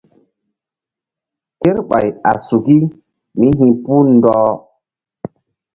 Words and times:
Kerɓay 1.61 2.07
a 2.29 2.31
suki 2.45 2.77
mí 3.37 3.47
hi̧puh 3.57 4.05
ɗɔh. 4.23 4.51